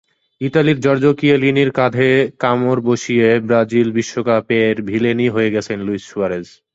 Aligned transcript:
ইতালির 0.41 0.77
জর্জো 0.79 1.11
কিয়েলিনির 1.19 1.71
কাঁধে 1.71 2.09
কামড় 2.39 2.81
বসিয়ে 2.81 3.27
ব্রাজিল 3.47 3.87
বিশ্বকাপের 3.97 4.75
ভিলেনই 4.89 5.29
হয়ে 5.29 5.53
গেছেন 5.55 5.77
লুইস 5.87 6.03
সুয়ারেজ। 6.09 6.47